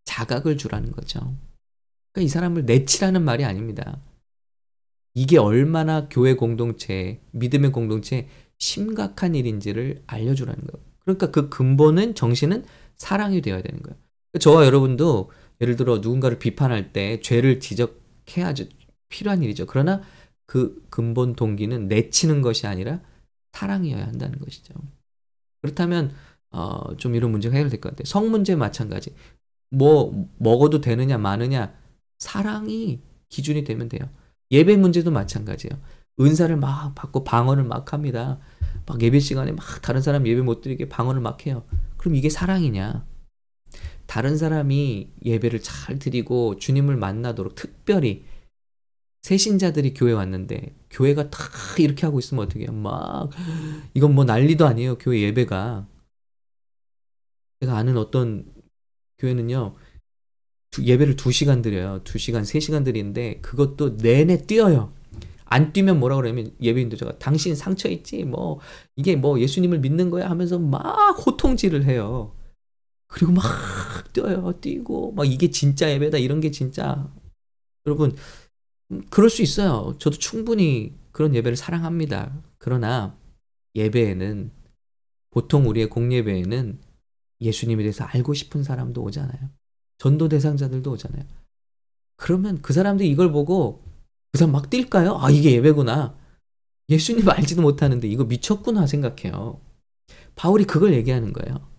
자각을 0.04 0.58
주라는 0.58 0.92
거죠. 0.92 1.20
그러니까 2.12 2.26
이 2.26 2.28
사람을 2.28 2.66
내치라는 2.66 3.24
말이 3.24 3.46
아닙니다. 3.46 4.02
이게 5.14 5.38
얼마나 5.38 6.08
교회 6.10 6.36
공동체, 6.36 7.22
믿음의 7.32 7.72
공동체 7.72 8.28
심각한 8.58 9.36
일인지를 9.36 10.04
알려주라는 10.08 10.60
거예요. 10.60 10.86
그러니까 11.00 11.32
그 11.32 11.50
근본은 11.50 12.16
정신은 12.16 12.66
사랑이 12.96 13.42
되어야 13.42 13.62
되는 13.62 13.82
거예요. 13.82 13.98
저와 14.40 14.66
여러분도 14.66 15.32
예를 15.60 15.76
들어 15.76 15.98
누군가를 15.98 16.40
비판할 16.40 16.94
때 16.94 17.20
죄를 17.22 17.60
지적해야 17.60 18.54
필요한 19.12 19.44
일이죠. 19.44 19.68
그러나 19.68 20.02
그 20.48 20.84
근본 20.90 21.36
동기는 21.36 21.88
내치는 21.88 22.42
것이 22.42 22.66
아니라 22.66 23.00
사랑이어야 23.52 24.08
한다는 24.08 24.40
것이죠. 24.40 24.74
그렇다면 25.62 26.14
어, 26.50 26.96
좀 26.98 27.16
이런 27.16 27.32
문제가 27.32 27.56
해결될 27.56 27.80
것 27.80 27.90
같아요. 27.90 28.06
성 28.06 28.32
문제 28.32 28.56
마찬가지. 28.56 29.14
뭐 29.70 30.28
먹어도 30.38 30.82
되느냐 30.82 31.18
마느냐 31.18 31.74
사랑이 32.18 33.02
기준이 33.30 33.64
되면 33.64 33.88
돼요. 33.88 34.10
예배 34.52 34.78
문제도 34.78 35.10
마찬가지예요. 35.12 35.80
은사를 36.20 36.56
막 36.58 36.94
받고 36.96 37.24
방언을 37.24 37.64
막 37.64 37.94
합니다. 37.94 38.40
막 38.86 39.02
예배 39.02 39.20
시간에 39.20 39.54
막 39.54 39.82
다른 39.82 40.02
사람 40.02 40.28
예배 40.28 40.42
못 40.42 40.62
드리게 40.62 40.90
방언을 40.90 41.22
막 41.22 41.46
해요. 41.46 41.64
그럼 41.98 42.16
이게 42.16 42.30
사랑이냐? 42.30 43.06
다른 44.06 44.38
사람이 44.38 45.14
예배를 45.24 45.62
잘 45.62 45.98
드리고 45.98 46.58
주님을 46.58 46.98
만나도록 46.98 47.56
특별히 47.56 48.26
새신자들이 49.22 49.94
교회 49.94 50.14
왔는데 50.14 50.76
교회가 50.90 51.30
다 51.30 51.40
이렇게 51.78 52.06
하고 52.06 52.20
있으면 52.20 52.46
어떻게 52.46 52.62
해요? 52.62 52.72
막 52.72 53.30
이건 53.94 54.16
뭐 54.16 54.26
난리도 54.26 54.66
아니에요. 54.66 54.98
교회 54.98 55.22
예배가 55.22 55.88
제가 57.62 57.78
아는 57.78 57.98
어떤 57.98 58.52
교회는요. 59.20 59.76
예배를 60.82 61.16
2시간 61.16 61.62
드려요. 61.62 62.00
2시간, 62.04 62.42
3시간 62.42 62.84
드리는데 62.84 63.40
그것도 63.42 63.98
내내 63.98 64.48
뛰어요. 64.48 64.94
안 65.46 65.74
뛰면 65.74 66.00
뭐라 66.00 66.16
그러면 66.16 66.56
예배인도 66.62 66.96
제가 66.96 67.20
당신 67.20 67.56
상처 67.56 67.90
있지 67.90 68.24
뭐 68.24 68.60
이게 68.96 69.18
뭐 69.18 69.40
예수님을 69.40 69.80
믿는 69.80 70.10
거야 70.10 70.30
하면서 70.30 70.58
막 70.58 71.12
호통질을 71.26 71.84
해요. 71.86 72.34
그리고 73.08 73.34
막 73.34 73.44
뛰어요. 74.14 74.54
뛰고 74.62 75.12
막 75.12 75.28
이게 75.30 75.52
진짜 75.52 75.92
예배다 75.92 76.18
이런 76.18 76.40
게 76.40 76.50
진짜 76.52 77.12
여러분 77.86 78.16
그럴 79.10 79.30
수 79.30 79.42
있어요. 79.42 79.96
저도 80.00 80.18
충분히 80.18 80.94
그런 81.12 81.34
예배를 81.36 81.56
사랑합니다. 81.56 82.42
그러나 82.58 83.18
예배에는 83.76 84.52
보통 85.32 85.68
우리의 85.68 85.90
공예배에는 85.90 86.80
예수님에 87.40 87.84
대해서 87.84 88.04
알고 88.04 88.34
싶은 88.34 88.64
사람도 88.64 89.02
오잖아요. 89.02 89.50
전도 89.98 90.30
대상자들도 90.30 90.92
오잖아요. 90.92 91.24
그러면 92.18 92.62
그 92.62 92.74
사람들이 92.74 93.10
이걸 93.10 93.32
보고 93.32 93.84
그 94.32 94.38
사람 94.38 94.52
막 94.52 94.70
뛸까요? 94.70 95.18
아, 95.20 95.30
이게 95.30 95.54
예배구나. 95.54 96.18
예수님 96.90 97.28
알지도 97.30 97.62
못하는데 97.62 98.08
이거 98.08 98.26
미쳤구나 98.26 98.86
생각해요. 98.88 99.62
바울이 100.36 100.66
그걸 100.66 100.94
얘기하는 100.94 101.34
거예요. 101.34 101.70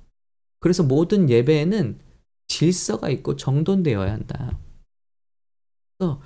그래서 0.58 0.82
모든 0.82 1.28
예배에는 1.28 2.00
질서가 2.46 3.10
있고 3.10 3.36
정돈되어야 3.36 4.12
한다. 4.12 4.58
그래서 5.98 6.20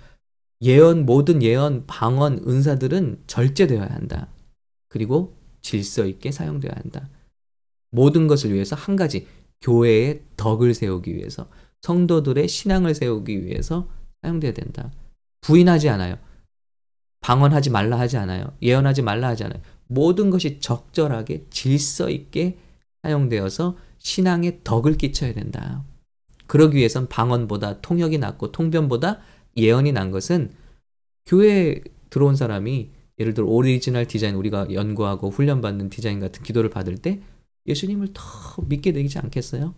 예언, 0.63 1.05
모든 1.05 1.43
예언, 1.43 1.85
방언, 1.87 2.45
은사들은 2.47 3.25
절제되어야 3.27 3.91
한다. 3.91 4.29
그리고 4.89 5.37
질서 5.63 6.07
있게 6.07 6.33
사용되어야 6.33 6.75
한다. 6.77 7.09
모든 7.91 8.27
것을 8.27 8.53
위해서 8.53 8.75
한 8.77 8.97
가지, 8.97 9.27
교회의 9.61 10.23
덕을 10.37 10.75
세우기 10.75 11.15
위해서, 11.15 11.49
성도들의 11.83 12.49
신앙을 12.49 12.95
세우기 12.95 13.45
위해서 13.45 13.89
사용되어야 14.23 14.55
된다. 14.55 14.91
부인하지 15.41 15.89
않아요. 15.91 16.19
방언하지 17.21 17.71
말라 17.71 17.99
하지 17.99 18.17
않아요. 18.17 18.53
예언하지 18.63 19.03
말라 19.03 19.29
하지 19.29 19.45
않아요. 19.45 19.61
모든 19.87 20.31
것이 20.31 20.59
적절하게 20.61 21.47
질서 21.51 22.11
있게 22.11 22.59
사용되어서 23.03 23.77
신앙에 23.99 24.61
덕을 24.65 24.97
끼쳐야 24.97 25.35
된다. 25.35 25.85
그러기 26.47 26.77
위해선 26.77 27.09
방언보다 27.09 27.81
통역이 27.81 28.19
낫고 28.19 28.53
통변보다 28.53 29.21
예언이 29.57 29.93
나은 29.93 30.11
것은 30.11 30.53
교회에 31.27 31.83
들어온 32.11 32.37
사람이 32.37 32.91
예를 33.19 33.35
들어 33.35 33.47
오리지널 33.47 34.07
디자인 34.07 34.35
우리가 34.35 34.73
연구하고 34.73 35.31
훈련받는 35.31 35.91
디자인 35.91 36.21
같은 36.21 36.43
기도를 36.43 36.71
받을 36.71 36.97
때 36.97 37.21
예수님을 37.67 38.09
더 38.13 38.63
믿게 38.63 38.93
되지 38.93 39.19
않겠어요? 39.19 39.75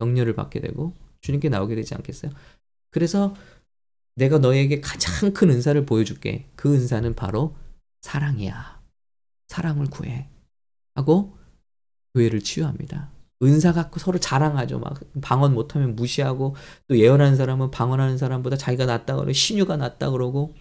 영녀를 0.00 0.34
받게 0.34 0.60
되고 0.60 0.94
주님께 1.20 1.48
나오게 1.48 1.74
되지 1.76 1.94
않겠어요? 1.94 2.32
그래서 2.90 3.34
내가 4.16 4.38
너에게 4.38 4.80
가장 4.80 5.32
큰 5.32 5.50
은사를 5.50 5.86
보여줄게. 5.86 6.50
그 6.56 6.74
은사는 6.74 7.14
바로 7.14 7.56
사랑이야. 8.02 8.82
사랑을 9.48 9.86
구해. 9.86 10.28
하고 10.94 11.36
교회를 12.14 12.40
치유합니다. 12.40 13.10
은사 13.42 13.72
갖고 13.72 13.98
서로 13.98 14.18
자랑하죠. 14.18 14.78
막 14.78 15.00
방언 15.20 15.54
못하면 15.54 15.96
무시하고 15.96 16.54
또 16.88 16.98
예언하는 16.98 17.36
사람은 17.36 17.70
방언하는 17.70 18.18
사람보다 18.18 18.56
자기가 18.56 18.86
낫다 18.86 19.16
그러고 19.16 19.32
신유가 19.32 19.76
낫다 19.76 20.10
그러고 20.10 20.54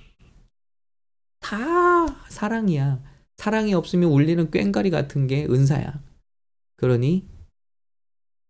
다 1.40 2.08
사랑이야. 2.30 3.02
사랑이 3.38 3.74
없으면 3.74 4.10
울리는 4.12 4.52
꽹가리 4.52 4.90
같은 4.90 5.28
게 5.28 5.46
은사야. 5.46 6.02
그러니 6.78 7.28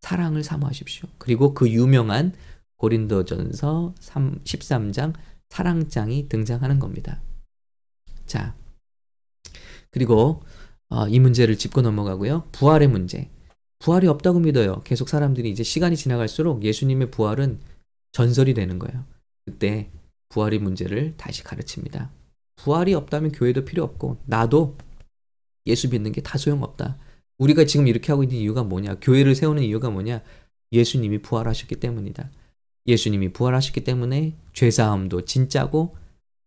사랑을 0.02 0.44
사모하십시오. 0.44 1.08
그리고 1.18 1.54
그 1.54 1.70
유명한 1.70 2.34
고린도전서 2.78 3.96
3, 4.00 4.44
13장 4.44 5.14
사랑장이 5.50 6.28
등장하는 6.30 6.80
겁니다. 6.80 7.22
자, 8.26 8.56
그리고 9.92 10.42
어, 10.90 11.08
이 11.08 11.20
문제를 11.20 11.58
짚고 11.58 11.82
넘어가고요. 11.82 12.48
부활의 12.52 12.88
문제. 12.88 13.30
부활이 13.82 14.08
없다고 14.08 14.40
믿어요. 14.40 14.82
계속 14.84 15.10
사람들이 15.10 15.50
이제 15.50 15.64
시간이 15.64 15.98
지나갈수록 15.98 16.64
예수님의 16.64 17.10
부활은 17.10 17.60
전설이 18.12 18.54
되는 18.54 18.78
거예요. 18.78 19.04
그때 19.46 19.90
부활의 20.30 20.60
문제를 20.60 21.16
다시 21.18 21.44
가르칩니다. 21.44 22.12
부활이 22.58 22.94
없다면 22.94 23.32
교회도 23.32 23.66
필요 23.66 23.84
없고 23.84 24.18
나도 24.26 24.78
예수 25.66 25.90
믿는 25.90 26.12
게 26.12 26.22
다 26.22 26.38
소용없다. 26.38 26.98
우리가 27.40 27.66
지금 27.66 27.88
이렇게 27.88 28.12
하고 28.12 28.22
있는 28.22 28.38
이유가 28.38 28.64
뭐냐? 28.64 29.00
교회를 29.02 29.34
세우는 29.34 29.64
이유가 29.64 29.90
뭐냐? 29.90 30.22
예수님이 30.72 31.24
부활하셨기 31.24 31.76
때문이다. 31.78 32.30
예수님이 32.86 33.30
부활하셨기 33.34 33.84
때문에 33.84 34.36
죄사함도 34.54 35.26
진짜고 35.26 35.96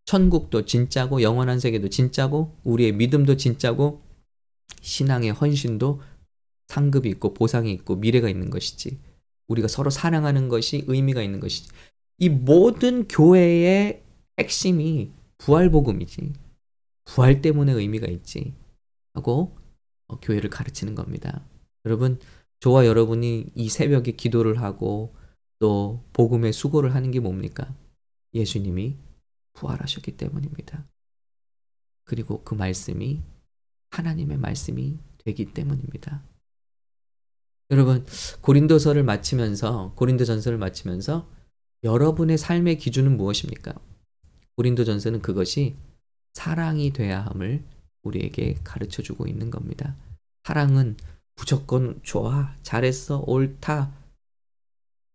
천국도 0.04 0.66
진짜고 0.66 1.22
영원한 1.22 1.58
세계도 1.58 1.88
진짜고 1.88 2.54
우리의 2.62 2.92
믿음도 2.92 3.36
진짜고 3.36 4.02
신앙의 4.82 5.32
헌신도 5.32 6.00
상급이 6.68 7.08
있고 7.10 7.34
보상이 7.34 7.72
있고 7.72 7.96
미래가 7.96 8.28
있는 8.28 8.50
것이지. 8.50 8.98
우리가 9.48 9.68
서로 9.68 9.90
사랑하는 9.90 10.48
것이 10.48 10.84
의미가 10.86 11.22
있는 11.22 11.40
것이지. 11.40 11.70
이 12.18 12.28
모든 12.28 13.06
교회의 13.08 14.02
핵심이 14.38 15.10
부활 15.38 15.70
복음이지. 15.70 16.32
부활 17.04 17.42
때문에 17.42 17.72
의미가 17.72 18.06
있지. 18.08 18.54
하고 19.12 19.56
어, 20.08 20.18
교회를 20.20 20.50
가르치는 20.50 20.94
겁니다. 20.94 21.44
여러분, 21.84 22.18
저와 22.60 22.86
여러분이 22.86 23.52
이 23.54 23.68
새벽에 23.68 24.12
기도를 24.12 24.60
하고 24.60 25.14
또 25.58 26.02
복음의 26.12 26.52
수고를 26.52 26.94
하는 26.94 27.10
게 27.10 27.20
뭡니까? 27.20 27.74
예수님이 28.32 28.96
부활하셨기 29.52 30.16
때문입니다. 30.16 30.86
그리고 32.04 32.42
그 32.42 32.54
말씀이 32.54 33.22
하나님의 33.90 34.38
말씀이 34.38 34.98
되기 35.18 35.46
때문입니다. 35.46 36.22
여러분, 37.70 38.04
고린도서를 38.42 39.02
마치면서 39.04 39.92
고린도전서를 39.96 40.58
마치면서 40.58 41.28
여러분의 41.82 42.36
삶의 42.36 42.78
기준은 42.78 43.16
무엇입니까? 43.16 43.74
고린도전서는 44.56 45.22
그것이 45.22 45.76
사랑이 46.34 46.92
돼야 46.92 47.24
함을 47.24 47.64
우리에게 48.02 48.56
가르쳐 48.64 49.02
주고 49.02 49.26
있는 49.26 49.50
겁니다. 49.50 49.96
사랑은 50.44 50.96
무조건 51.36 52.00
좋아, 52.02 52.54
잘했어, 52.62 53.24
옳다. 53.26 53.92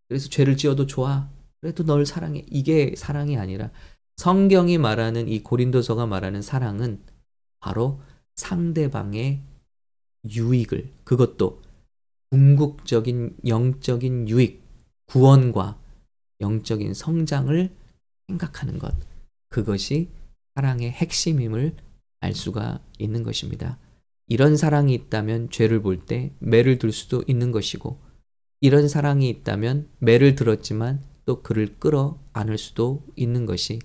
그래서 0.08 0.28
죄를 0.28 0.56
지어도 0.56 0.86
좋아. 0.86 1.28
그래도 1.60 1.84
널 1.84 2.04
사랑해. 2.04 2.44
이게 2.50 2.94
사랑이 2.96 3.38
아니라 3.38 3.70
성경이 4.16 4.76
말하는 4.78 5.28
이 5.28 5.42
고린도서가 5.42 6.06
말하는 6.06 6.42
사랑은 6.42 7.00
바로 7.60 8.00
상대방의 8.34 9.40
유익을 10.24 10.90
그것도 11.04 11.62
궁극적인 12.30 13.36
영적인 13.46 14.28
유익, 14.28 14.62
구원과 15.06 15.78
영적인 16.40 16.94
성장을 16.94 17.70
생각하는 18.28 18.78
것. 18.78 18.94
그것이 19.48 20.08
사랑의 20.54 20.90
핵심임을 20.90 21.74
알 22.20 22.34
수가 22.34 22.80
있는 22.98 23.22
것입니다. 23.22 23.78
이런 24.28 24.56
사랑이 24.56 24.94
있다면 24.94 25.50
죄를 25.50 25.82
볼 25.82 26.06
때 26.06 26.32
매를 26.38 26.78
들 26.78 26.92
수도 26.92 27.24
있는 27.26 27.50
것이고, 27.50 27.98
이런 28.60 28.88
사랑이 28.88 29.28
있다면 29.28 29.88
매를 29.98 30.36
들었지만 30.36 31.02
또 31.24 31.42
그를 31.42 31.78
끌어 31.78 32.20
안을 32.32 32.58
수도 32.58 33.04
있는 33.16 33.46
것이 33.46 33.80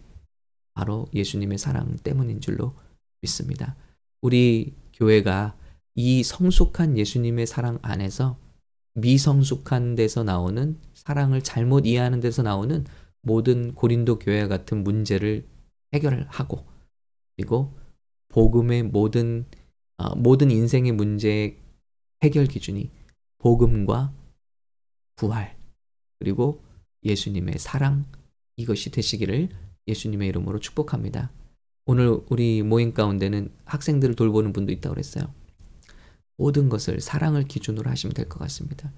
바로 0.73 1.07
예수님의 1.13 1.57
사랑 1.57 1.95
때문인 1.97 2.41
줄로 2.41 2.75
믿습니다. 3.21 3.75
우리 4.21 4.75
교회가 4.93 5.57
이 5.95 6.23
성숙한 6.23 6.97
예수님의 6.97 7.47
사랑 7.47 7.79
안에서 7.81 8.37
미성숙한 8.95 9.95
데서 9.95 10.23
나오는 10.23 10.79
사랑을 10.93 11.41
잘못 11.41 11.85
이해하는 11.85 12.19
데서 12.19 12.43
나오는 12.43 12.85
모든 13.21 13.73
고린도 13.73 14.19
교회 14.19 14.47
같은 14.47 14.83
문제를 14.83 15.47
해결하고 15.93 16.65
그리고 17.35 17.73
복음의 18.29 18.83
모든 18.83 19.45
어, 19.97 20.13
모든 20.15 20.51
인생의 20.51 20.91
문제의 20.91 21.57
해결 22.23 22.45
기준이 22.45 22.91
복음과 23.39 24.13
부활 25.15 25.57
그리고 26.19 26.61
예수님의 27.03 27.55
사랑 27.57 28.05
이것이 28.57 28.91
되시기를 28.91 29.49
예수님의 29.87 30.27
이름으로 30.29 30.59
축복합니다. 30.59 31.31
오늘 31.85 32.19
우리 32.29 32.63
모임 32.63 32.93
가운데는 32.93 33.53
학생들을 33.65 34.15
돌보는 34.15 34.51
분도 34.51 34.71
있다고 34.71 34.95
그랬어요. 34.95 35.31
모든 36.37 36.69
것을 36.69 36.99
사랑을 37.01 37.43
기준으로 37.45 37.89
하시면 37.89 38.13
될 38.13 38.27
것 38.29 38.39
같습니다. 38.39 38.91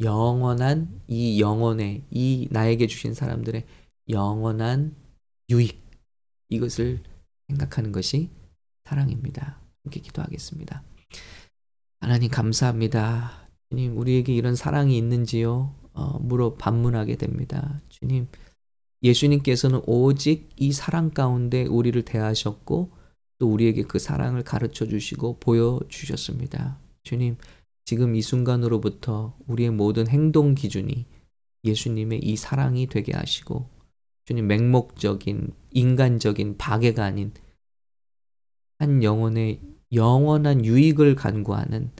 영원한 0.00 1.00
이 1.08 1.40
영혼의 1.40 2.04
이 2.10 2.48
나에게 2.50 2.86
주신 2.86 3.14
사람들의 3.14 3.64
영원한 4.10 4.94
유익 5.50 5.82
이것을 6.48 7.02
생각하는 7.48 7.92
것이 7.92 8.30
사랑입니다. 8.84 9.60
함께 9.84 10.00
기도하겠습니다. 10.00 10.82
하나님 12.00 12.30
감사합니다. 12.30 13.48
주님 13.70 13.96
우리에게 13.98 14.34
이런 14.34 14.54
사랑이 14.54 14.96
있는지요? 14.98 15.74
어, 15.94 16.18
물어 16.18 16.54
반문하게 16.54 17.16
됩니다. 17.16 17.80
주님 17.88 18.28
예수님께서는 19.02 19.82
오직 19.86 20.50
이 20.56 20.72
사랑 20.72 21.10
가운데 21.10 21.64
우리를 21.64 22.00
대하셨고 22.04 22.90
또 23.38 23.52
우리에게 23.52 23.82
그 23.82 23.98
사랑을 23.98 24.42
가르쳐 24.42 24.86
주시고 24.86 25.38
보여 25.40 25.80
주셨습니다. 25.88 26.78
주님 27.02 27.36
지금 27.84 28.14
이 28.16 28.22
순간으로부터 28.22 29.36
우리의 29.46 29.70
모든 29.70 30.08
행동 30.08 30.54
기준이 30.54 31.06
예수님의 31.64 32.20
이 32.20 32.36
사랑이 32.36 32.86
되게 32.86 33.12
하시고 33.12 33.68
주님 34.24 34.46
맹목적인 34.46 35.52
인간적인 35.72 36.56
박애가 36.56 37.04
아닌 37.04 37.32
한 38.78 39.02
영혼의 39.02 39.60
영원한 39.92 40.64
유익을 40.64 41.14
간구하는 41.14 41.90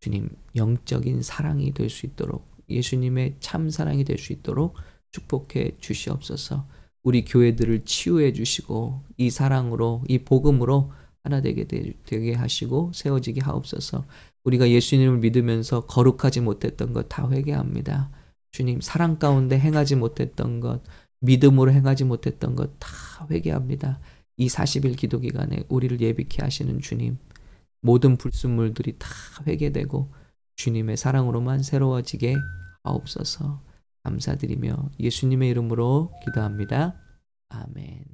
주님 0.00 0.28
영적인 0.56 1.22
사랑이 1.22 1.72
될 1.72 1.88
수 1.88 2.06
있도록 2.06 2.46
예수님의 2.68 3.36
참 3.40 3.70
사랑이 3.70 4.04
될 4.04 4.18
수 4.18 4.32
있도록 4.32 4.76
축복해 5.10 5.76
주시옵소서. 5.78 6.66
우리 7.02 7.24
교회들을 7.24 7.84
치유해 7.84 8.32
주시고 8.32 9.02
이 9.16 9.30
사랑으로 9.30 10.04
이 10.08 10.18
복음으로 10.18 10.92
하나 11.24 11.40
되게 11.40 11.64
되게 11.66 12.34
하시고 12.34 12.92
세워지게 12.94 13.40
하옵소서. 13.40 14.04
우리가 14.44 14.68
예수님을 14.70 15.18
믿으면서 15.18 15.86
거룩하지 15.86 16.40
못했던 16.40 16.92
것 16.92 17.08
다 17.08 17.28
회개합니다. 17.30 18.10
주님 18.50 18.80
사랑 18.80 19.18
가운데 19.18 19.58
행하지 19.58 19.96
못했던 19.96 20.60
것, 20.60 20.82
믿음으로 21.20 21.72
행하지 21.72 22.04
못했던 22.04 22.54
것 22.56 22.78
다 22.78 22.88
회개합니다. 23.30 24.00
이 24.36 24.48
40일 24.48 24.96
기도 24.96 25.20
기간에 25.20 25.64
우리를 25.68 26.00
예비케 26.00 26.42
하시는 26.42 26.80
주님, 26.80 27.18
모든 27.80 28.16
불순물들이 28.16 28.96
다 28.98 29.08
회개되고 29.46 30.12
주님의 30.56 30.96
사랑으로만 30.96 31.62
새로워지게 31.62 32.34
하옵소서. 32.84 33.60
감사드리며 34.04 34.90
예수님의 34.98 35.50
이름으로 35.50 36.12
기도합니다. 36.24 37.00
아멘. 37.48 38.11